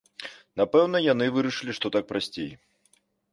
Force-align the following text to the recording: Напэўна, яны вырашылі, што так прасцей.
Напэўна, 0.61 1.01
яны 1.13 1.27
вырашылі, 1.35 1.77
што 1.79 1.93
так 1.97 2.09
прасцей. 2.13 2.51